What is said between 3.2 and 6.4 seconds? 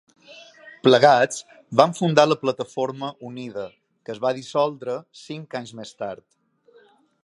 Unida, que es va dissoldre cinc anys més tard.